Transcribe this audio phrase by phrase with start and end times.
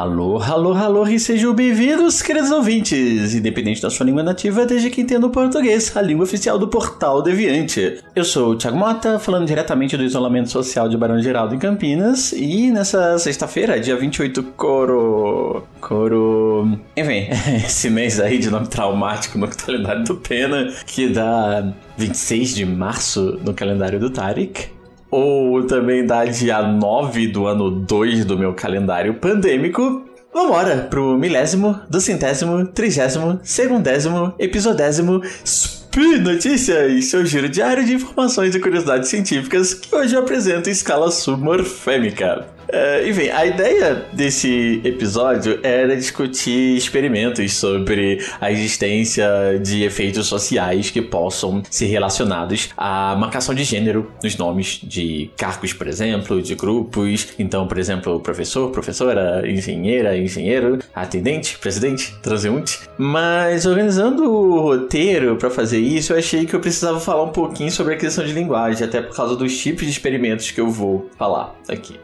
[0.00, 5.02] Alô, alô, alô e sejam bem-vindos, queridos ouvintes, independente da sua língua nativa, desde que
[5.02, 8.02] entenda o português, a língua oficial do Portal Deviante.
[8.16, 12.32] Eu sou o Thiago Mota, falando diretamente do isolamento social de Barão Geraldo em Campinas,
[12.32, 15.64] e nessa sexta-feira, dia 28, coro...
[15.82, 16.78] coro...
[16.96, 17.28] Enfim,
[17.62, 23.38] esse mês aí de nome traumático no calendário do Pena, que dá 26 de março
[23.44, 24.79] no calendário do Tarek,
[25.10, 31.80] ou também dá dia 9 do ano 2 do meu calendário pandêmico, vambora pro milésimo,
[31.88, 39.94] duzentésimo, trigésimo, segundésimo, episodésimo Speed Notícias, seu giro diário de informações e curiosidades científicas que
[39.94, 42.59] hoje eu apresento em escala submorfêmica.
[42.70, 50.90] Uh, enfim, a ideia desse episódio era discutir experimentos sobre a existência de efeitos sociais
[50.90, 56.54] que possam ser relacionados à marcação de gênero nos nomes de cargos, por exemplo, de
[56.54, 57.28] grupos.
[57.38, 62.78] Então, por exemplo, professor, professora, engenheira, engenheiro, atendente, presidente, transeunte.
[62.96, 67.70] Mas organizando o roteiro para fazer isso, eu achei que eu precisava falar um pouquinho
[67.70, 71.10] sobre a aquisição de linguagem, até por causa dos tipos de experimentos que eu vou
[71.18, 71.98] falar aqui.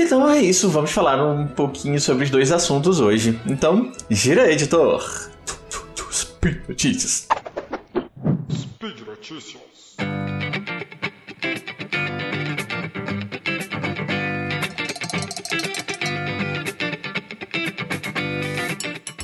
[0.00, 3.38] Então é isso, vamos falar um pouquinho sobre os dois assuntos hoje.
[3.44, 5.02] Então, gira editor.
[6.12, 7.26] Speed Notícias.
[8.52, 9.96] Speed Notícias.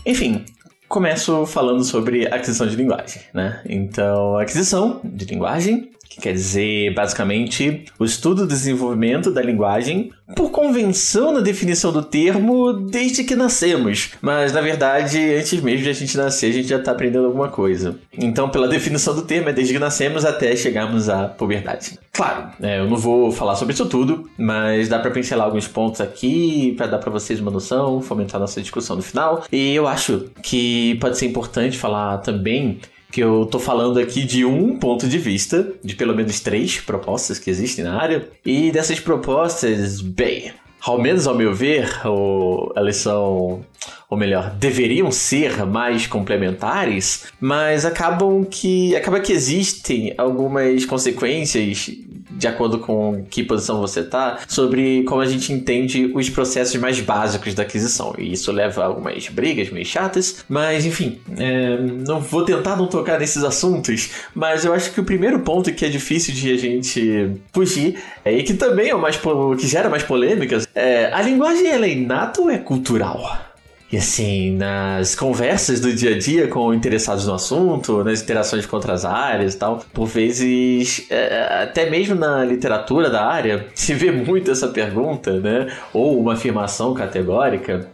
[0.05, 0.45] Enfim,
[0.89, 3.63] começo falando sobre aquisição de linguagem, né?
[3.69, 10.51] Então, aquisição de linguagem que quer dizer basicamente o estudo e desenvolvimento da linguagem por
[10.51, 14.13] convenção na definição do termo desde que nascemos.
[14.23, 17.49] Mas na verdade, antes mesmo de a gente nascer, a gente já está aprendendo alguma
[17.49, 17.97] coisa.
[18.17, 21.99] Então, pela definição do termo, é desde que nascemos até chegarmos à puberdade.
[22.13, 26.01] Claro, é, eu não vou falar sobre isso tudo, mas dá para pincelar alguns pontos
[26.01, 29.45] aqui para dar para vocês uma noção, fomentar nossa discussão no final.
[29.51, 32.79] E eu acho que pode ser importante falar também
[33.15, 37.39] que eu tô falando aqui de um ponto de vista, de pelo menos três propostas
[37.39, 40.53] que existem na área, e dessas propostas, bem,
[40.83, 43.65] ao menos ao meu ver, ou, elas são,
[44.11, 51.89] ou melhor, deveriam ser mais complementares, mas acabam que acaba que existem algumas consequências
[52.37, 57.01] de acordo com que posição você está, sobre como a gente entende os processos mais
[57.01, 58.15] básicos da aquisição.
[58.19, 62.87] E isso leva a algumas brigas meio chatas, mas enfim, é, não vou tentar não
[62.87, 66.57] tocar nesses assuntos, mas eu acho que o primeiro ponto que é difícil de a
[66.57, 69.19] gente fugir, é, e que também é o mais
[69.59, 73.54] que gera mais polêmicas, é a linguagem ela é inata ou é cultural?
[73.95, 78.75] E assim, nas conversas do dia a dia com interessados no assunto, nas interações com
[78.75, 84.11] outras áreas e tal, por vezes, é, até mesmo na literatura da área, se vê
[84.11, 85.73] muito essa pergunta, né?
[85.93, 87.89] Ou uma afirmação categórica.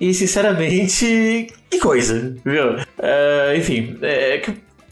[0.00, 2.76] E sinceramente, que coisa, viu?
[2.76, 4.40] Uh, enfim, é,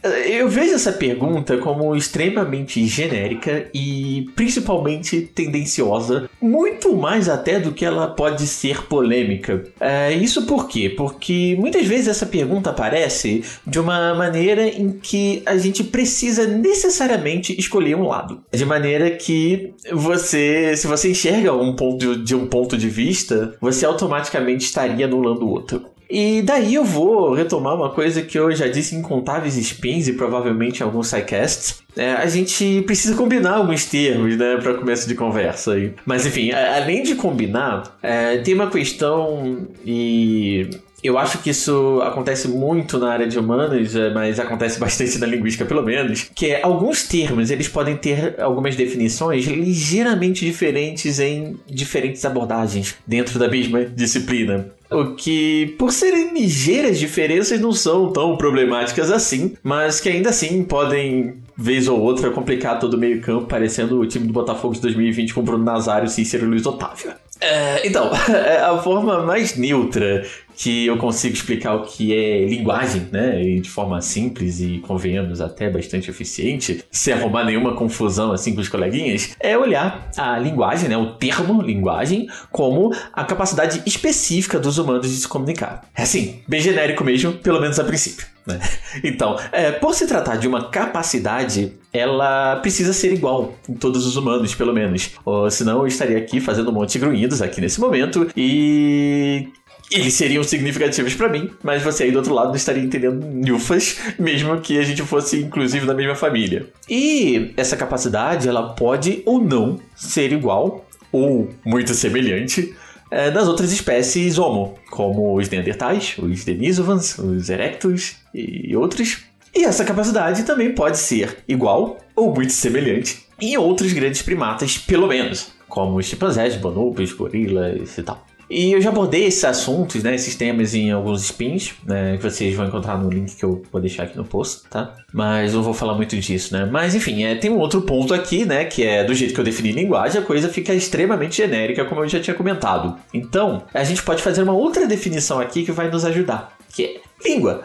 [0.03, 7.85] eu vejo essa pergunta como extremamente genérica e principalmente tendenciosa, muito mais até do que
[7.85, 9.65] ela pode ser polêmica.
[9.81, 10.91] É, isso por quê?
[10.91, 17.59] Porque muitas vezes essa pergunta aparece de uma maneira em que a gente precisa necessariamente
[17.59, 18.43] escolher um lado.
[18.53, 23.87] De maneira que você, se você enxerga um ponto de um ponto de vista, você
[23.87, 25.92] automaticamente estaria anulando o outro.
[26.15, 30.13] E daí eu vou retomar uma coisa que eu já disse em incontáveis spins e
[30.13, 31.83] provavelmente em alguns sidecasts.
[31.97, 35.95] É, a gente precisa combinar alguns termos, né, para começo de conversa aí.
[36.05, 40.69] Mas enfim, além de combinar, é, tem uma questão e
[41.03, 45.27] eu acho que isso acontece muito na área de humanas, é, mas acontece bastante na
[45.27, 51.57] linguística, pelo menos, que é alguns termos, eles podem ter algumas definições ligeiramente diferentes em
[51.67, 54.71] diferentes abordagens dentro da mesma disciplina.
[54.91, 60.63] O que, por serem ligeiras diferenças, não são tão problemáticas assim, mas que ainda assim
[60.63, 65.33] podem, vez ou outra, complicar todo o meio-campo, parecendo o time do Botafogo de 2020
[65.33, 67.13] com Bruno Nazário, Cícero e Luiz Otávio.
[67.43, 70.25] É, então, a forma mais neutra
[70.57, 73.43] que eu consigo explicar o que é linguagem, né?
[73.43, 78.61] E de forma simples e, convenhamos, até bastante eficiente, sem arrumar nenhuma confusão assim com
[78.61, 80.97] os coleguinhas, é olhar a linguagem, né?
[80.97, 85.83] O termo linguagem, como a capacidade específica dos humanos de se comunicar.
[85.95, 88.27] É assim, bem genérico mesmo, pelo menos a princípio.
[88.47, 88.59] Né?
[89.03, 94.17] Então, é, por se tratar de uma capacidade, ela precisa ser igual em todos os
[94.17, 95.13] humanos, pelo menos.
[95.25, 99.49] Ou senão eu estaria aqui fazendo um monte de grunhidos aqui nesse momento e
[99.95, 103.99] eles seriam significativos para mim, mas você aí do outro lado não estaria entendendo nufas,
[104.19, 106.67] mesmo que a gente fosse inclusive da mesma família.
[106.89, 112.75] E essa capacidade, ela pode ou não ser igual ou muito semelhante
[113.11, 119.19] é, das outras espécies Homo, como os Neandertais, os Denisovans, os Erectus e outros.
[119.55, 125.07] E essa capacidade também pode ser igual ou muito semelhante em outros grandes primatas, pelo
[125.07, 128.25] menos, como os chimpanzés, bonobos, gorilas e tal.
[128.53, 132.55] E eu já abordei esses assuntos, né, esses temas em alguns spins, né, que vocês
[132.55, 134.95] vão encontrar no link que eu vou deixar aqui no post, tá?
[135.11, 136.69] Mas não vou falar muito disso, né?
[136.71, 139.45] Mas enfim, é, tem um outro ponto aqui, né, que é do jeito que eu
[139.45, 142.95] defini linguagem, a coisa fica extremamente genérica, como eu já tinha comentado.
[143.15, 147.01] Então, a gente pode fazer uma outra definição aqui que vai nos ajudar, que é
[147.27, 147.63] língua.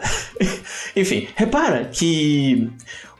[0.96, 2.70] enfim, repara que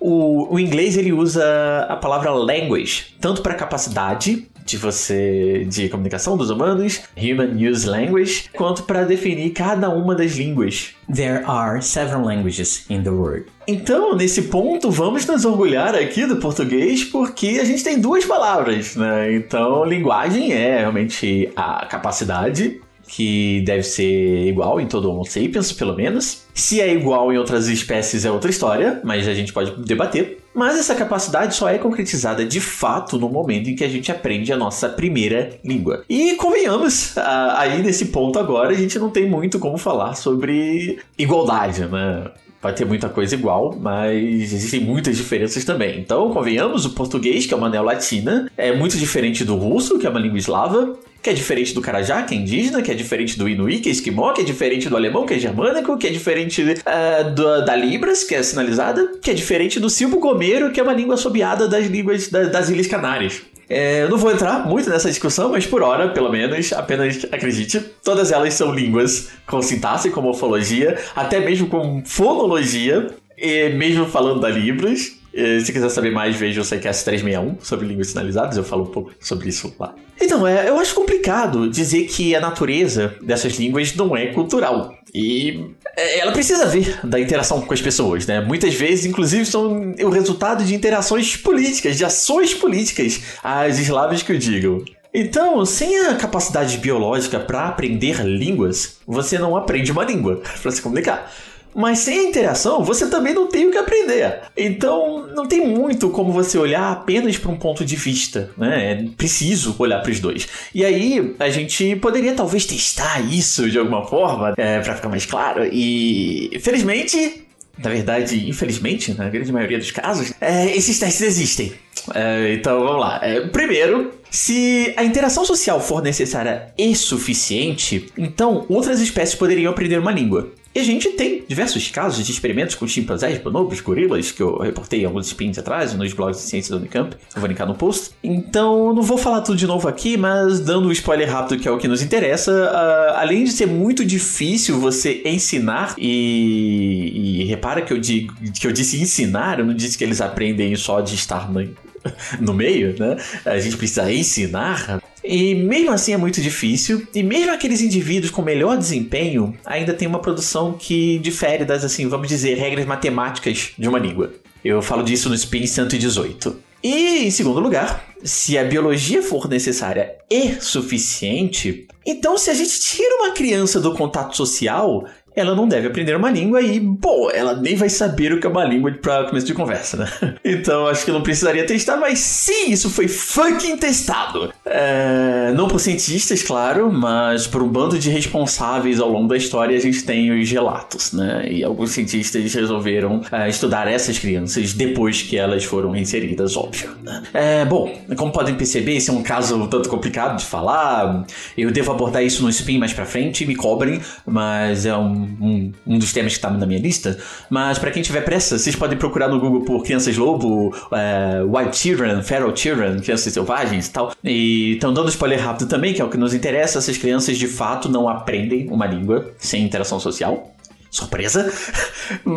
[0.01, 1.45] o, o inglês ele usa
[1.89, 8.51] a palavra language tanto para capacidade de você de comunicação dos humanos, Human Use Language,
[8.55, 10.91] quanto para definir cada uma das línguas.
[11.13, 13.47] There are several languages in the world.
[13.67, 18.97] Então, nesse ponto, vamos nos orgulhar aqui do português porque a gente tem duas palavras,
[18.97, 19.35] né?
[19.35, 25.97] Então, linguagem é realmente a capacidade que deve ser igual em todo Homo sapiens, pelo
[25.97, 26.47] menos.
[26.55, 30.39] Se é igual em outras espécies é outra história, mas a gente pode debater.
[30.59, 34.53] Mas essa capacidade só é concretizada de fato no momento em que a gente aprende
[34.53, 36.03] a nossa primeira língua.
[36.09, 41.87] E convenhamos, aí nesse ponto agora a gente não tem muito como falar sobre igualdade,
[41.87, 42.31] né?
[42.61, 46.01] vai ter muita coisa igual, mas existem muitas diferenças também.
[46.01, 50.11] Então, convenhamos, o português, que é uma neolatina, é muito diferente do russo, que é
[50.11, 53.49] uma língua eslava, que é diferente do Carajá, que é indígena, que é diferente do
[53.49, 56.63] Inuí, que é esquimó, que é diferente do alemão, que é germânico, que é diferente
[56.63, 60.93] uh, do, da Libras, que é sinalizada, que é diferente do silbo-gomero, que é uma
[60.93, 63.43] língua assobiada das línguas da, das Ilhas Canárias.
[63.69, 67.81] É, eu não vou entrar muito nessa discussão, mas por hora, pelo menos, apenas acredite,
[68.03, 74.41] todas elas são línguas com sintaxe, com morfologia, até mesmo com fonologia, e mesmo falando
[74.41, 75.18] da Libras.
[75.65, 79.13] Se quiser saber mais, veja o CQS 361 sobre línguas sinalizadas, eu falo um pouco
[79.21, 79.95] sobre isso lá.
[80.21, 84.93] Então, é, eu acho complicado dizer que a natureza dessas línguas não é cultural.
[85.15, 88.41] E é, ela precisa vir da interação com as pessoas, né?
[88.41, 94.33] Muitas vezes, inclusive, são o resultado de interações políticas, de ações políticas, as eslavas que
[94.33, 94.85] o digam.
[95.13, 100.83] Então, sem a capacidade biológica para aprender línguas, você não aprende uma língua para se
[100.83, 101.33] comunicar.
[101.79, 104.41] Mas sem interação, você também não tem o que aprender.
[104.57, 108.93] Então, não tem muito como você olhar apenas para um ponto de vista, né?
[108.95, 110.49] É preciso olhar para os dois.
[110.75, 115.25] E aí, a gente poderia talvez testar isso de alguma forma, é, para ficar mais
[115.25, 115.69] claro.
[115.73, 117.45] E, felizmente,
[117.79, 121.73] na verdade, infelizmente, na grande maioria dos casos, é, esses testes existem.
[122.13, 123.21] É, então vamos lá.
[123.23, 129.99] É, primeiro, se a interação social for necessária e suficiente, então outras espécies poderiam aprender
[129.99, 130.51] uma língua.
[130.79, 135.05] E a gente tem diversos casos de experimentos com chimpanzés, bonobos, gorilas, que eu reportei
[135.05, 137.17] alguns spins atrás nos blogs de ciência da Unicamp.
[137.35, 138.11] Eu vou linkar no post.
[138.23, 141.71] Então, não vou falar tudo de novo aqui, mas dando um spoiler rápido que é
[141.73, 147.83] o que nos interessa, uh, além de ser muito difícil você ensinar, e, e repara
[147.83, 151.17] que eu, digo, que eu disse ensinar, eu não disse que eles aprendem só de
[151.17, 151.69] estar no,
[152.41, 153.17] no meio, né?
[153.45, 155.03] A gente precisa ensinar.
[155.23, 157.07] E mesmo assim é muito difícil.
[157.15, 162.09] E mesmo aqueles indivíduos com melhor desempenho ainda tem uma produção que difere das, assim,
[162.09, 164.33] vamos dizer, regras matemáticas de uma língua.
[164.65, 166.69] Eu falo disso no Spin 118.
[166.83, 172.79] E, em segundo lugar, se a biologia for necessária e suficiente, então se a gente
[172.81, 175.05] tira uma criança do contato social,
[175.39, 178.51] ela não deve aprender uma língua e, bom, ela nem vai saber o que é
[178.51, 180.09] uma língua para começo de conversa, né?
[180.45, 184.53] Então acho que não precisaria testar, mas sim, isso foi fucking testado.
[184.71, 189.77] É, não por cientistas, claro, mas por um bando de responsáveis ao longo da história
[189.77, 191.47] a gente tem os relatos, né?
[191.51, 196.91] E alguns cientistas resolveram é, estudar essas crianças depois que elas foram inseridas, óbvio.
[197.03, 197.23] Né?
[197.33, 201.27] É, bom, como podem perceber, esse é um caso tanto complicado de falar.
[201.57, 205.09] Eu devo abordar isso no spin mais pra frente, me cobrem, mas é um
[205.41, 207.19] um, um dos temas que tá na minha lista.
[207.49, 211.77] Mas para quem tiver pressa, vocês podem procurar no Google por Crianças Lobo, uh, White
[211.77, 214.13] Children, Feral Children, Crianças Selvagens e tal.
[214.23, 216.79] E estão dando spoiler rápido também, que é o que nos interessa.
[216.79, 220.55] Essas crianças de fato não aprendem uma língua sem interação social
[220.91, 221.53] surpresa,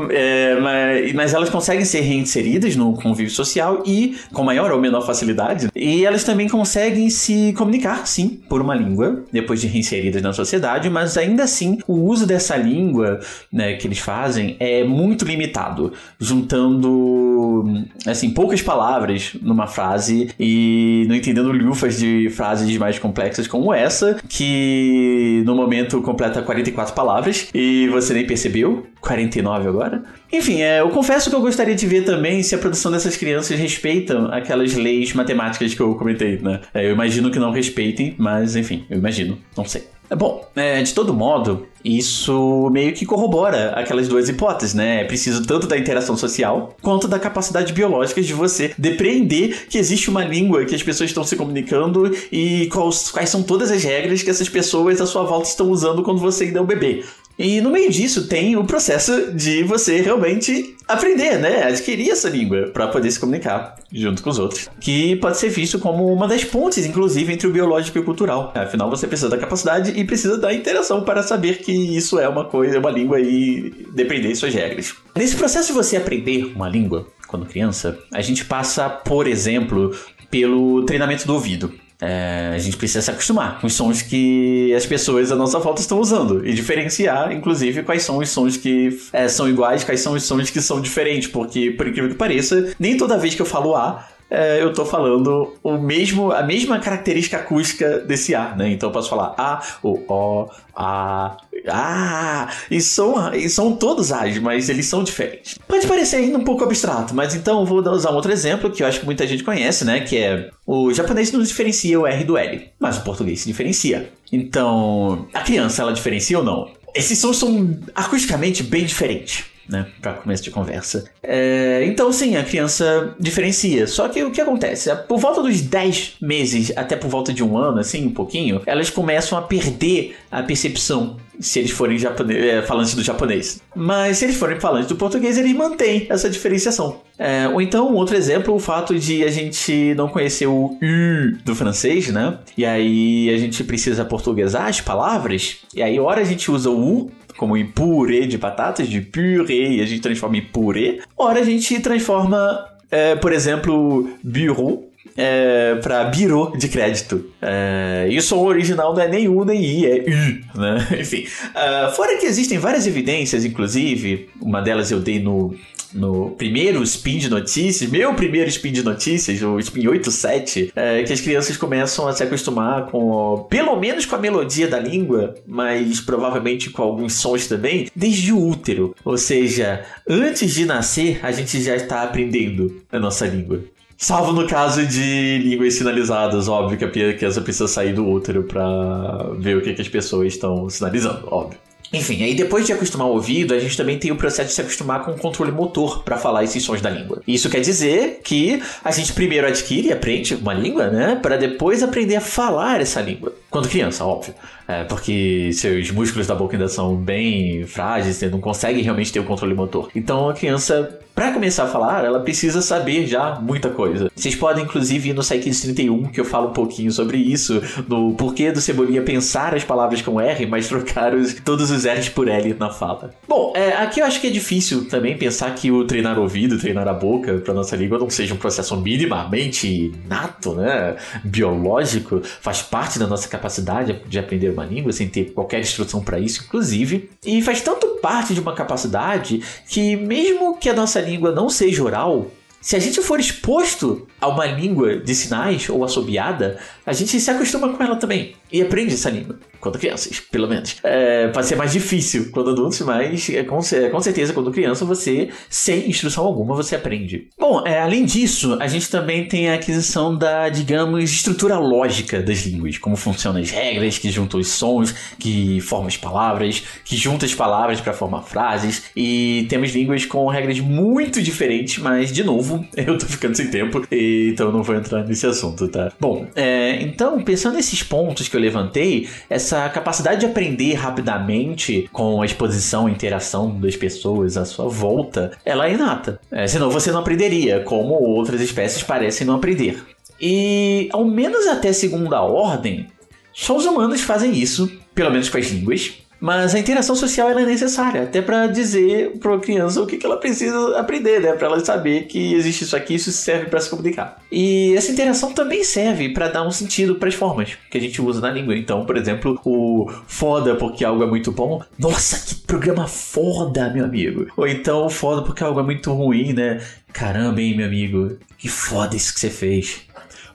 [0.10, 5.06] é, mas, mas, elas conseguem ser reinseridas no convívio social e com maior ou menor
[5.06, 5.70] facilidade.
[5.76, 10.90] E elas também conseguem se comunicar, sim, por uma língua, depois de reinseridas na sociedade,
[10.90, 13.20] mas ainda assim o uso dessa língua
[13.52, 21.16] né, que eles fazem é muito limitado, juntando assim poucas palavras numa frase e não
[21.16, 27.88] entendendo lufas de frases mais complexas como essa, que no momento completa 44 palavras e
[27.90, 30.04] você nem percebe percebeu, 49 agora.
[30.32, 33.60] Enfim, é, eu confesso que eu gostaria de ver também se a produção dessas crianças
[33.60, 36.62] respeitam aquelas leis matemáticas que eu comentei, né?
[36.74, 39.84] É, eu imagino que não respeitem, mas enfim, eu imagino, não sei.
[40.12, 45.00] É bom, é, de todo modo, isso meio que corrobora aquelas duas hipóteses, né?
[45.00, 50.10] É preciso tanto da interação social quanto da capacidade biológica de você depreender que existe
[50.10, 54.22] uma língua que as pessoas estão se comunicando e quais, quais são todas as regras
[54.22, 57.06] que essas pessoas à sua volta estão usando quando você ainda é um bebê.
[57.38, 61.64] E no meio disso tem o processo de você realmente aprender, né?
[61.64, 64.70] Adquirir essa língua para poder se comunicar junto com os outros.
[64.80, 68.52] Que pode ser visto como uma das pontes, inclusive, entre o biológico e o cultural.
[68.56, 72.46] Afinal, você precisa da capacidade e precisa da interação para saber que isso é uma
[72.46, 74.94] coisa, uma língua e depender de suas regras.
[75.16, 79.96] Nesse processo de você aprender uma língua, quando criança, a gente passa, por exemplo,
[80.30, 81.74] pelo treinamento do ouvido.
[82.02, 85.82] É, a gente precisa se acostumar com os sons que as pessoas à nossa volta
[85.82, 90.14] estão usando e diferenciar, inclusive, quais são os sons que é, são iguais, quais são
[90.14, 93.46] os sons que são diferentes, porque, por incrível que pareça, nem toda vez que eu
[93.46, 98.72] falo A, é, eu tô falando o mesmo, a mesma característica acústica desse A, né?
[98.72, 101.36] Então eu posso falar A, o O, A,
[101.68, 105.58] A, e são, e são todos A's, mas eles são diferentes.
[105.68, 108.82] Pode parecer ainda um pouco abstrato, mas então eu vou usar um outro exemplo que
[108.82, 110.00] eu acho que muita gente conhece, né?
[110.00, 114.14] Que é o japonês não diferencia o R do L, mas o português se diferencia.
[114.32, 116.72] Então, a criança ela diferencia ou não?
[116.96, 119.88] Esses sons são acusticamente bem diferentes né?
[120.02, 121.06] Para começo de conversa.
[121.24, 123.88] É, então, sim, a criança diferencia.
[123.88, 124.94] Só que o que acontece?
[125.08, 128.90] Por volta dos 10 meses, até por volta de um ano, assim, um pouquinho, elas
[128.90, 133.62] começam a perder a percepção se eles forem japonês, é, falantes do japonês.
[133.76, 137.02] Mas se eles forem falantes do português, eles mantêm essa diferenciação.
[137.18, 141.38] É, ou então, um outro exemplo, o fato de a gente não conhecer o U
[141.44, 142.38] do francês, né?
[142.56, 145.58] E aí a gente precisa portuguesar as palavras.
[145.74, 149.78] E aí, hora a gente usa o U como em purê de batatas, de purê,
[149.78, 151.02] e a gente transforma em purê.
[151.18, 157.26] Ora, a gente transforma, é, por exemplo, bureau é, para biro de crédito.
[157.42, 160.88] É, e o som original não é nem U nem I, é U, né?
[161.00, 161.26] Enfim.
[161.50, 165.56] Uh, fora que existem várias evidências, inclusive, uma delas eu dei no
[165.94, 171.14] no primeiro spin de notícias, meu primeiro spin de notícias, o spin 87, é que
[171.14, 176.00] as crianças começam a se acostumar com, pelo menos com a melodia da língua, mas
[176.00, 178.96] provavelmente com alguns sons também, desde o útero.
[179.04, 183.62] Ou seja, antes de nascer, a gente já está aprendendo a nossa língua.
[184.02, 189.30] Salvo no caso de línguas sinalizadas, óbvio que a criança precisa sair do útero para
[189.38, 191.60] ver o que, que as pessoas estão sinalizando, óbvio.
[191.94, 194.62] Enfim, aí depois de acostumar o ouvido, a gente também tem o processo de se
[194.62, 197.22] acostumar com o controle motor para falar esses sons da língua.
[197.28, 201.84] Isso quer dizer que a gente primeiro adquire e aprende uma língua, né, para depois
[201.84, 203.34] aprender a falar essa língua.
[203.50, 204.34] Quando criança, óbvio.
[204.68, 209.20] É, porque seus músculos da boca ainda são bem frágeis, você não consegue realmente ter
[209.20, 209.90] o controle motor.
[209.94, 214.10] Então a criança para começar a falar, ela precisa saber já muita coisa.
[214.16, 218.14] Vocês podem, inclusive, ir no Psykids 31, que eu falo um pouquinho sobre isso, no
[218.14, 222.28] porquê do Cebolinha pensar as palavras com R, mas trocar os, todos os R's por
[222.28, 223.14] L na fala.
[223.28, 226.58] Bom, é, aqui eu acho que é difícil também pensar que o treinar o ouvido,
[226.58, 230.96] treinar a boca para nossa língua não seja um processo minimamente nato, né?
[231.24, 236.20] Biológico, faz parte da nossa capacidade de aprender uma língua sem ter qualquer instrução para
[236.20, 237.10] isso, inclusive.
[237.26, 241.84] E faz tanto parte de uma capacidade que, mesmo que a nossa língua não seja
[241.84, 247.20] oral, se a gente for exposto a uma língua de sinais ou assobiada, a gente
[247.20, 249.40] se acostuma com ela também e aprende essa língua.
[249.62, 250.78] Quando crianças, pelo menos.
[250.84, 253.60] É, pode ser mais difícil quando adultos, mas é, com,
[253.92, 257.28] com, certeza quando criança você, sem instrução alguma, você aprende.
[257.40, 262.40] Bom, é, além disso, a gente também tem a aquisição da, digamos, estrutura lógica das
[262.40, 262.80] línguas.
[262.80, 267.36] Como funcionam as regras, que juntam os sons, que formam as palavras, que juntam as
[267.36, 268.86] palavras para formar frases.
[268.96, 273.86] E temos línguas com regras muito diferentes, mas, de novo, eu tô ficando sem tempo,
[273.92, 275.92] então não vou entrar nesse assunto, tá?
[276.00, 282.22] Bom, é, então, pensando nesses pontos que eu levantei, essa capacidade de aprender rapidamente com
[282.22, 286.20] a exposição e interação das pessoas à sua volta, ela é inata.
[286.32, 289.84] É, senão você não aprenderia, como outras espécies parecem não aprender.
[290.20, 292.88] E, ao menos até segunda ordem,
[293.34, 297.46] só os humanos fazem isso, pelo menos com as línguas, mas a interação social é
[297.46, 301.34] necessária, até para dizer para a criança o que, que ela precisa aprender, né?
[301.34, 304.22] Para ela saber que existe isso aqui, isso serve para se comunicar.
[304.32, 308.00] E essa interação também serve para dar um sentido para as formas que a gente
[308.00, 308.56] usa na língua.
[308.56, 311.62] Então, por exemplo, o foda porque algo é muito bom.
[311.80, 314.28] Nossa, que programa foda, meu amigo.
[314.38, 316.62] Ou então foda porque algo é muito ruim, né?
[316.94, 318.18] Caramba, hein, meu amigo.
[318.38, 319.82] Que foda isso que você fez.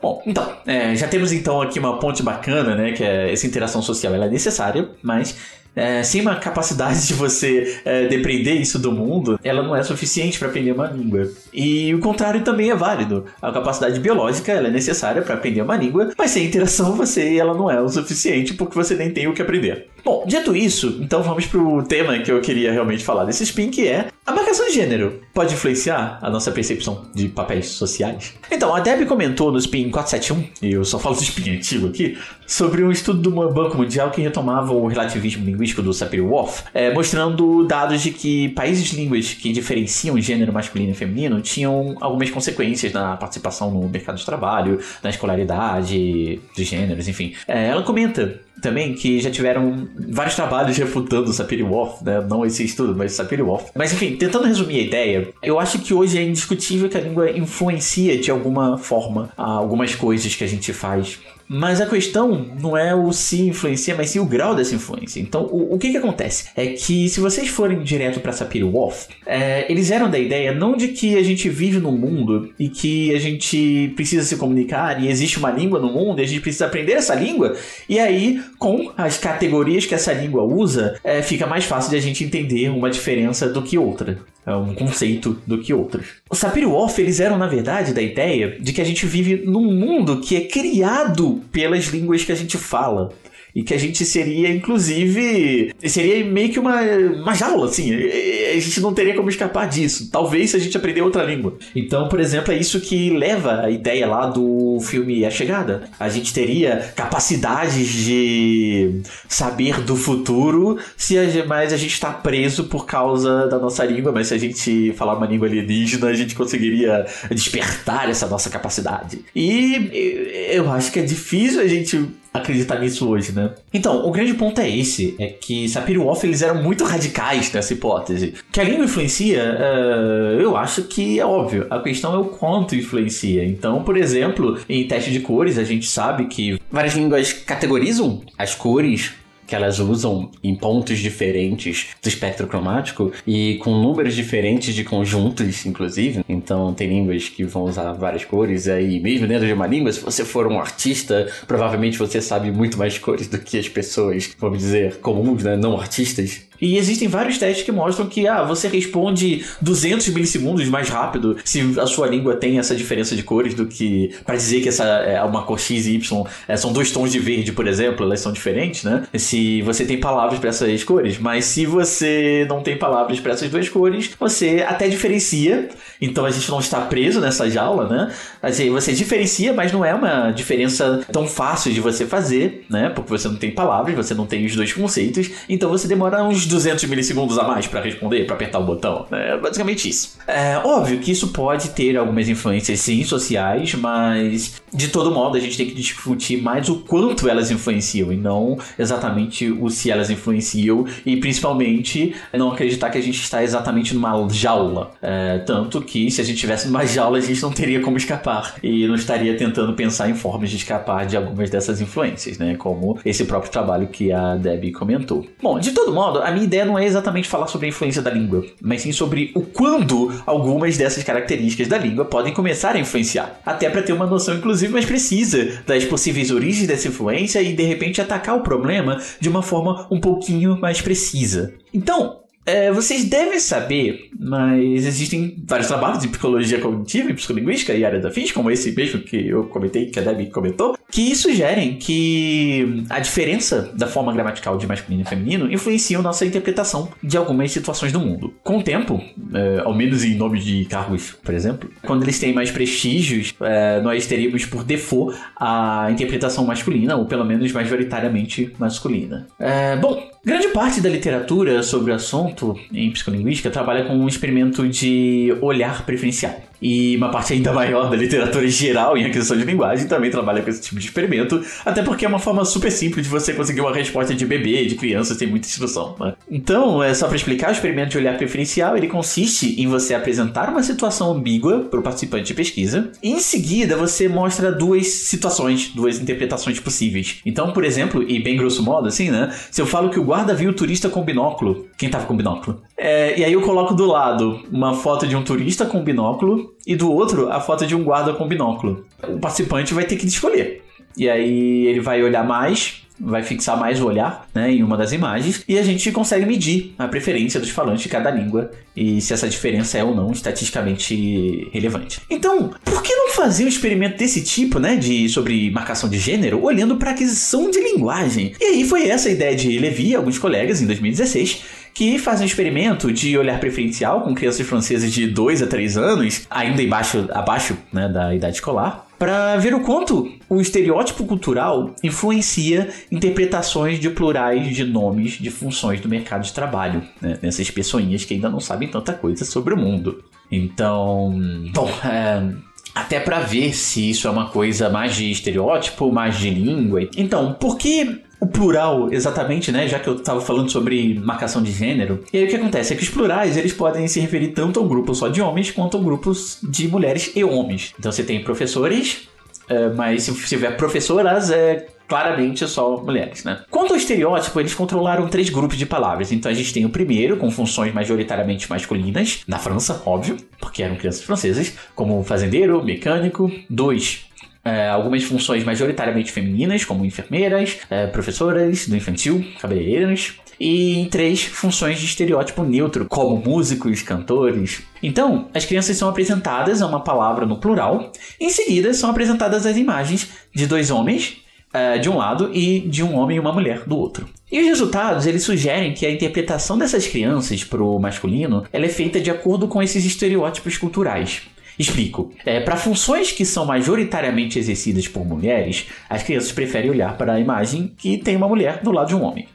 [0.00, 2.92] Bom, então, é, já temos então aqui uma ponte bacana, né?
[2.92, 5.36] Que é essa interação social ela é necessária, mas
[5.76, 10.38] É, sem uma capacidade de você é, depreender isso do mundo, ela não é suficiente
[10.38, 11.30] para aprender uma língua.
[11.52, 13.26] E o contrário também é válido.
[13.42, 17.52] A capacidade biológica ela é necessária para aprender uma língua, mas sem interação você ela
[17.52, 19.88] não é o suficiente porque você nem tem o que aprender.
[20.06, 23.88] Bom, dito isso, então vamos pro tema que eu queria realmente falar desse spin, que
[23.88, 25.20] é a marcação de gênero.
[25.34, 28.34] Pode influenciar a nossa percepção de papéis sociais?
[28.48, 32.16] Então, a Deb comentou no spin 471, e eu só falo do spin antigo aqui,
[32.46, 37.66] sobre um estudo do Banco Mundial que retomava o relativismo linguístico do Sapir-Whorf, é, mostrando
[37.66, 43.16] dados de que países línguas que diferenciam gênero masculino e feminino tinham algumas consequências na
[43.16, 47.34] participação no mercado de trabalho, na escolaridade de gêneros, enfim.
[47.48, 52.20] É, ela comenta também que já tiveram vários trabalhos refutando Sapir-Whorf, né?
[52.28, 53.70] Não esse estudo, mas Sapir-Whorf.
[53.74, 57.30] Mas enfim, tentando resumir a ideia, eu acho que hoje é indiscutível que a língua
[57.30, 62.94] influencia de alguma forma algumas coisas que a gente faz mas a questão não é
[62.94, 65.20] o se influencia, mas sim o grau dessa influência.
[65.20, 66.48] Então, o, o que que acontece?
[66.56, 70.88] É que se vocês forem direto para Sapir-Whorf, é, eles eram da ideia não de
[70.88, 75.38] que a gente vive no mundo e que a gente precisa se comunicar e existe
[75.38, 77.56] uma língua no mundo e a gente precisa aprender essa língua,
[77.88, 82.00] e aí, com as categorias que essa língua usa, é, fica mais fácil de a
[82.00, 84.18] gente entender uma diferença do que outra
[84.54, 86.06] um conceito do que outros.
[86.30, 90.20] Os Sapir-Whorf, eles eram, na verdade, da ideia de que a gente vive num mundo
[90.20, 93.12] que é criado pelas línguas que a gente fala
[93.56, 97.90] e que a gente seria, inclusive, seria meio que uma, uma jaula, assim.
[97.94, 100.10] A gente não teria como escapar disso.
[100.12, 101.56] Talvez se a gente aprender outra língua.
[101.74, 105.88] Então, por exemplo, é isso que leva a ideia lá do filme A Chegada.
[105.98, 112.64] A gente teria capacidades de saber do futuro, se a, mas a gente está preso
[112.64, 114.12] por causa da nossa língua.
[114.12, 119.20] Mas se a gente falar uma língua alienígena, a gente conseguiria despertar essa nossa capacidade.
[119.34, 122.06] E eu acho que é difícil a gente
[122.36, 123.50] acreditar nisso hoje, né?
[123.72, 128.34] Então, o grande ponto é esse, é que Sapir-Whorf eles eram muito radicais nessa hipótese.
[128.50, 131.66] Que a língua influencia, uh, eu acho que é óbvio.
[131.70, 133.44] A questão é o quanto influencia.
[133.44, 138.54] Então, por exemplo, em teste de cores, a gente sabe que várias línguas categorizam as
[138.54, 139.12] cores
[139.46, 145.64] que elas usam em pontos diferentes do espectro cromático e com números diferentes de conjuntos,
[145.64, 146.24] inclusive.
[146.28, 149.92] Então, tem línguas que vão usar várias cores, e aí, mesmo dentro de uma língua,
[149.92, 154.30] se você for um artista, provavelmente você sabe muito mais cores do que as pessoas,
[154.38, 155.56] vamos dizer, comuns, né?
[155.56, 156.46] não artistas.
[156.60, 161.74] E existem vários testes que mostram que ah, você responde 200 milissegundos mais rápido se
[161.78, 165.22] a sua língua tem essa diferença de cores do que para dizer que essa é
[165.22, 168.32] uma cor X e Y é, são dois tons de verde, por exemplo, elas são
[168.32, 169.04] diferentes, né?
[169.14, 173.50] Se você tem palavras para essas cores, mas se você não tem palavras para essas
[173.50, 175.68] duas cores, você até diferencia.
[176.00, 178.12] Então a gente não está preso nessa jaula, né?
[178.42, 182.90] Assim, você diferencia, mas não é uma diferença tão fácil de você fazer, né?
[182.90, 186.45] Porque você não tem palavras, você não tem os dois conceitos, então você demora uns
[186.46, 189.06] 200 milissegundos a mais para responder, para apertar o botão.
[189.10, 190.16] É basicamente isso.
[190.26, 195.40] É óbvio que isso pode ter algumas influências sim sociais, mas de todo modo a
[195.40, 200.10] gente tem que discutir mais o quanto elas influenciam e não exatamente o se elas
[200.10, 204.92] influenciam e principalmente não acreditar que a gente está exatamente numa jaula.
[205.00, 208.56] É, tanto que se a gente tivesse numa jaula a gente não teria como escapar
[208.62, 212.56] e não estaria tentando pensar em formas de escapar de algumas dessas influências, né?
[212.56, 215.26] Como esse próprio trabalho que a Debbie comentou.
[215.42, 218.10] Bom, de todo modo, a minha ideia não é exatamente falar sobre a influência da
[218.10, 223.40] língua, mas sim sobre o quando algumas dessas características da língua podem começar a influenciar.
[223.44, 227.62] Até para ter uma noção, inclusive, mais precisa das possíveis origens dessa influência e de
[227.62, 231.54] repente atacar o problema de uma forma um pouquinho mais precisa.
[231.72, 237.84] Então, é, vocês devem saber, mas existem vários trabalhos em psicologia cognitiva, em psicolinguística e
[237.84, 241.76] área da FIS, como esse mesmo que eu comentei, que a Debbie comentou, que sugerem
[241.76, 247.50] que a diferença da forma gramatical de masculino e feminino influenciam nossa interpretação de algumas
[247.50, 248.32] situações do mundo.
[248.44, 249.02] Com o tempo,
[249.34, 253.80] é, ao menos em nome de cargos, por exemplo, quando eles têm mais prestígios, é,
[253.80, 259.26] nós teríamos por default a interpretação masculina, ou pelo menos majoritariamente masculina.
[259.40, 264.68] É, bom, grande parte da literatura sobre o assunto em psicolinguística trabalha com um experimento
[264.68, 266.42] de olhar preferencial.
[266.60, 270.50] E uma parte ainda maior da literatura geral em aquisição de linguagem também trabalha com
[270.50, 273.74] esse tipo de experimento, até porque é uma forma super simples de você conseguir uma
[273.74, 275.94] resposta de bebê, de criança, sem muita instrução.
[276.00, 276.14] Né?
[276.30, 280.48] Então, é só para explicar, o experimento de olhar preferencial ele consiste em você apresentar
[280.48, 285.70] uma situação ambígua para o participante de pesquisa, e em seguida você mostra duas situações,
[285.74, 287.20] duas interpretações possíveis.
[287.24, 289.34] Então, por exemplo, e bem grosso modo, assim, né?
[289.50, 292.62] Se eu falo que o guarda viu o turista com binóculo, quem tava com binóculo?
[292.76, 296.74] É, e aí eu coloco do lado uma foto de um turista com binóculo e
[296.74, 298.84] do outro a foto de um guarda com binóculo.
[299.06, 300.62] O participante vai ter que escolher.
[300.96, 304.92] E aí ele vai olhar mais vai fixar mais o olhar né, em uma das
[304.92, 309.12] imagens e a gente consegue medir a preferência dos falantes de cada língua e se
[309.12, 312.00] essa diferença é ou não estatisticamente relevante.
[312.08, 316.42] Então, por que não fazer um experimento desse tipo, né, de sobre marcação de gênero,
[316.42, 318.32] olhando para aquisição de linguagem?
[318.40, 322.24] E aí foi essa a ideia de Levi e alguns colegas em 2016 que fazem
[322.24, 327.06] um experimento de olhar preferencial com crianças francesas de 2 a 3 anos, ainda embaixo,
[327.12, 333.90] abaixo né, da idade escolar, para ver o quanto o estereótipo cultural influencia interpretações de
[333.90, 337.18] plurais de nomes de funções do mercado de trabalho, né?
[337.20, 340.02] nessas pessoinhas que ainda não sabem tanta coisa sobre o mundo.
[340.32, 341.14] Então,
[341.52, 342.32] bom, é,
[342.74, 346.88] até para ver se isso é uma coisa mais de estereótipo, mais de língua.
[346.96, 349.68] Então, por que o plural, exatamente, né?
[349.68, 352.02] Já que eu estava falando sobre marcação de gênero.
[352.12, 354.66] E aí o que acontece é que os plurais, eles podem se referir tanto ao
[354.66, 357.74] grupo só de homens quanto ao grupos de mulheres e homens.
[357.78, 359.08] Então você tem professores,
[359.48, 363.44] é, mas se tiver professoras, é claramente só mulheres, né?
[363.50, 366.10] Quanto ao estereótipo, eles controlaram três grupos de palavras.
[366.10, 370.76] Então a gente tem o primeiro, com funções majoritariamente masculinas, na França, óbvio, porque eram
[370.76, 373.30] crianças francesas, como fazendeiro, mecânico.
[373.48, 374.06] Dois,
[374.46, 381.24] é, algumas funções majoritariamente femininas, como enfermeiras, é, professoras do infantil, cabeleireiras, e em três
[381.24, 384.62] funções de estereótipo neutro, como músicos, cantores.
[384.80, 389.56] Então, as crianças são apresentadas a uma palavra no plural, em seguida são apresentadas as
[389.56, 391.16] imagens de dois homens
[391.52, 394.06] é, de um lado e de um homem e uma mulher do outro.
[394.30, 398.68] E os resultados eles sugerem que a interpretação dessas crianças para o masculino ela é
[398.68, 401.22] feita de acordo com esses estereótipos culturais.
[401.58, 402.12] Explico.
[402.24, 407.20] É, para funções que são majoritariamente exercidas por mulheres, as crianças preferem olhar para a
[407.20, 409.26] imagem que tem uma mulher do lado de um homem.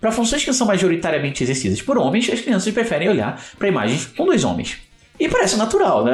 [0.00, 4.26] Para funções que são majoritariamente exercidas por homens, as crianças preferem olhar para imagens com
[4.26, 4.76] dois homens.
[5.18, 6.12] E parece natural, né?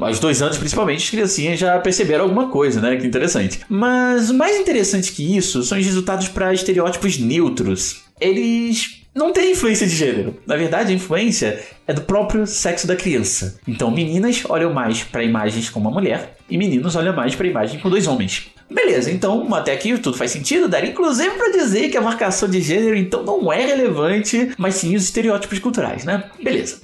[0.00, 2.96] Aos dois anos, principalmente, as criancinhas já perceberam alguma coisa, né?
[2.96, 3.60] Que interessante.
[3.68, 8.02] Mas o mais interessante que isso são os resultados para estereótipos neutros.
[8.18, 10.36] Eles não tem influência de gênero.
[10.46, 13.58] Na verdade, a influência é do próprio sexo da criança.
[13.66, 17.82] Então, meninas olham mais para imagens com uma mulher e meninos olham mais para imagens
[17.82, 18.50] com dois homens.
[18.70, 22.60] Beleza, então até aqui tudo faz sentido, daria inclusive para dizer que a marcação de
[22.60, 26.24] gênero então não é relevante, mas sim os estereótipos culturais, né?
[26.42, 26.82] Beleza.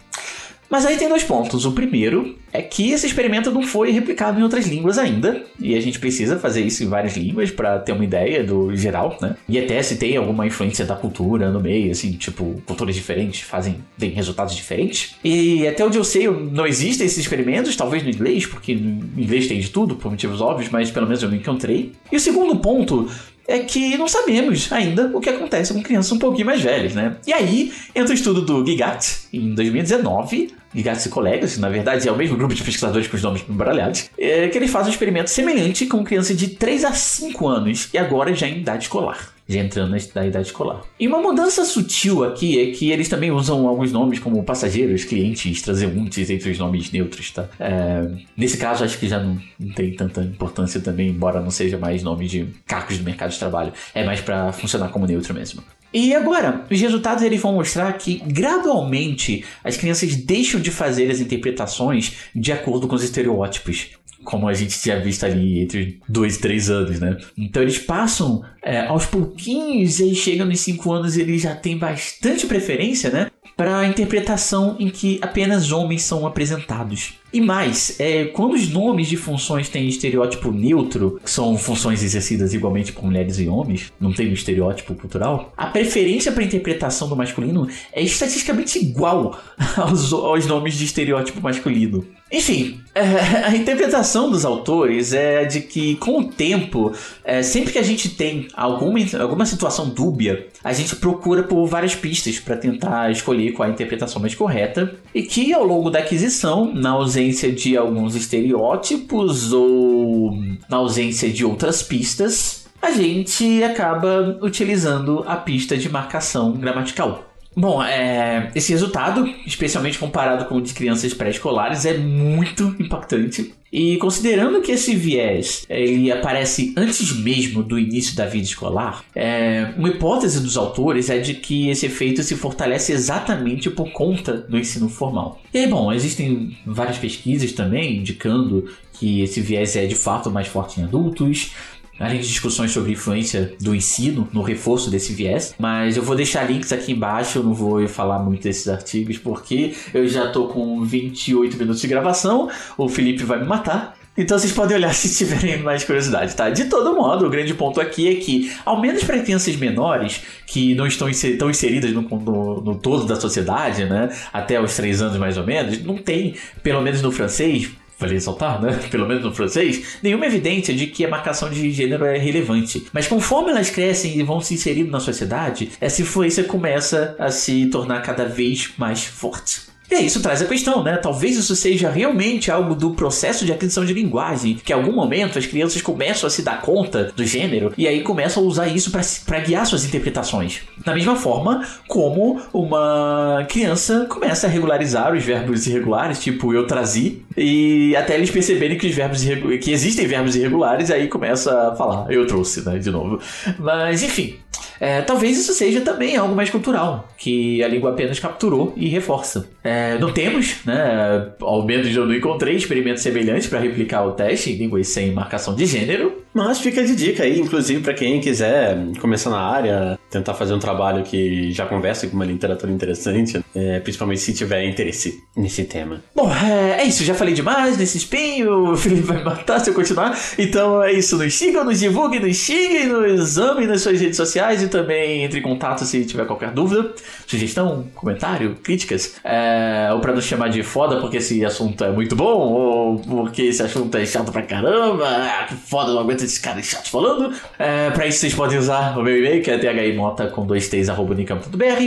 [0.69, 1.65] Mas aí tem dois pontos.
[1.65, 5.81] O primeiro é que esse experimento não foi replicado em outras línguas ainda, e a
[5.81, 9.37] gente precisa fazer isso em várias línguas para ter uma ideia do geral, né?
[9.49, 13.77] E até se tem alguma influência da cultura no meio, assim, tipo, culturas diferentes fazem
[13.99, 15.17] têm resultados diferentes.
[15.25, 19.47] E até onde eu sei, não existem esses experimentos, talvez no inglês, porque no inglês
[19.47, 21.93] tem de tudo, por motivos óbvios, mas pelo menos eu não encontrei.
[22.11, 23.09] E o segundo ponto
[23.47, 27.17] é que não sabemos ainda o que acontece com crianças um pouquinho mais velhas, né?
[27.27, 32.13] E aí entra o estudo do Gigat em 2019, Gigat e colegas, na verdade é
[32.13, 35.31] o mesmo grupo de pesquisadores com os nomes embaralhados, é que ele faz um experimento
[35.31, 39.61] semelhante com crianças de 3 a 5 anos e agora já em idade escolar já
[39.61, 40.83] entrando na idade escolar.
[40.99, 45.61] E uma mudança sutil aqui é que eles também usam alguns nomes como passageiros, clientes,
[45.63, 47.49] transeuntes entre os nomes neutros, tá?
[47.61, 51.77] É, nesse caso, acho que já não, não, tem tanta importância também, embora não seja
[51.77, 53.73] mais nome de cargos do mercado de trabalho.
[53.95, 55.63] É mais para funcionar como neutro mesmo.
[55.93, 61.21] E agora, os resultados eles vão mostrar que gradualmente as crianças deixam de fazer as
[61.21, 63.91] interpretações de acordo com os estereótipos
[64.25, 67.17] como a gente tinha visto ali entre dois e três anos, né?
[67.37, 72.47] Então eles passam é, aos pouquinhos e chegam nos cinco anos eles já têm bastante
[72.47, 73.31] preferência, né?
[73.57, 77.15] Para a interpretação em que apenas homens são apresentados.
[77.33, 82.55] E mais, é, quando os nomes de funções têm estereótipo neutro, que são funções exercidas
[82.55, 87.17] igualmente por mulheres e homens, não tem um estereótipo cultural, a preferência para interpretação do
[87.17, 89.41] masculino é estatisticamente igual
[89.77, 92.05] aos, aos nomes de estereótipo masculino.
[92.35, 92.81] Enfim,
[93.47, 96.93] a interpretação dos autores é de que, com o tempo,
[97.23, 101.95] é, sempre que a gente tem alguma, alguma situação dúbia, a gente procura por várias
[101.95, 106.75] pistas para tentar escolher qual a interpretação mais correta, e que ao longo da aquisição,
[106.75, 110.37] na ausência de alguns estereótipos ou
[110.69, 117.34] na ausência de outras pistas, a gente acaba utilizando a pista de marcação gramatical.
[117.57, 123.55] Bom, é, esse resultado, especialmente comparado com o de crianças pré-escolares, é muito impactante.
[123.73, 129.73] E considerando que esse viés ele aparece antes mesmo do início da vida escolar, é,
[129.77, 134.57] uma hipótese dos autores é de que esse efeito se fortalece exatamente por conta do
[134.57, 135.41] ensino formal.
[135.53, 140.47] E aí, bom, existem várias pesquisas também indicando que esse viés é de fato mais
[140.47, 141.53] forte em adultos,
[141.99, 145.55] além de discussões sobre influência do ensino no reforço desse viés.
[145.59, 149.75] Mas eu vou deixar links aqui embaixo, eu não vou falar muito desses artigos porque
[149.93, 153.97] eu já tô com 28 minutos de gravação, o Felipe vai me matar.
[154.17, 156.49] Então vocês podem olhar se tiverem mais curiosidade, tá?
[156.49, 160.75] De todo modo, o grande ponto aqui é que, ao menos para crianças menores, que
[160.75, 164.09] não estão tão inseridas no, no, no todo da sociedade, né?
[164.33, 168.61] Até os três anos mais ou menos, não tem, pelo menos no francês, vale ressaltar,
[168.61, 168.79] né?
[168.91, 172.87] Pelo menos no francês, nenhuma evidência de que a marcação de gênero é relevante.
[172.93, 177.67] Mas conforme elas crescem e vão se inserindo na sociedade, essa influência começa a se
[177.67, 179.74] tornar cada vez mais forte.
[179.91, 180.97] E aí isso traz a questão, né?
[180.97, 185.39] Talvez isso seja realmente algo do processo de aquisição de linguagem, que em algum momento
[185.39, 188.91] as crianças começam a se dar conta do gênero e aí começam a usar isso
[188.91, 190.63] para guiar suas interpretações.
[190.85, 197.23] Da mesma forma como uma criança começa a regularizar os verbos irregulares, tipo eu trazi,
[197.37, 199.23] e até eles perceberem que os verbos
[199.63, 203.21] que existem verbos irregulares, aí começa a falar eu trouxe, né, de novo.
[203.59, 204.37] Mas enfim,
[204.81, 209.49] é, talvez isso seja também algo mais cultural, que a língua apenas capturou e reforça.
[209.63, 214.53] É, não temos, né, ao menos eu não encontrei experimentos semelhantes para replicar o teste
[214.53, 218.77] em línguas sem marcação de gênero, mas fica de dica aí, inclusive para quem quiser
[219.01, 223.79] começar na área, tentar fazer um trabalho que já converse com uma literatura interessante, é,
[223.79, 226.03] principalmente se tiver interesse nesse tema.
[226.15, 229.75] Bom, é, é, isso, já falei demais nesse espinho, o Felipe vai matar se eu
[229.75, 230.19] continuar.
[230.37, 234.63] Então é isso, nos sigam, nos divulguem, nos xinguem, nos amem nas suas redes sociais
[234.63, 236.93] e também entre em contato se tiver qualquer dúvida,
[237.27, 242.17] sugestão, comentário, críticas, é, ou para nos chamar de foda porque esse assunto é muito
[242.17, 246.39] bom, ou porque esse assunto é chato pra caramba, ah, que foda, não aguento esses
[246.39, 247.35] caras chatos falando.
[247.59, 250.89] É, pra isso vocês podem usar o meu e-mail, que é thimota com dois t's
[250.89, 251.15] arroba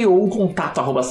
[0.07, 1.01] ou o contato arroba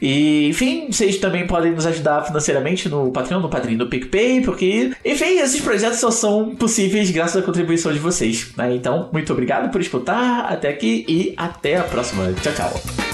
[0.00, 4.92] E, enfim, vocês também podem nos ajudar financeiramente no Patreon, no Padrinho, no PicPay, porque,
[5.04, 8.52] enfim, esses projetos só são possíveis graças à contribuição de vocês.
[8.56, 8.74] Né?
[8.74, 12.32] Então, muito obrigado por escutar até aqui e até a próxima.
[12.42, 13.13] Tchau, tchau.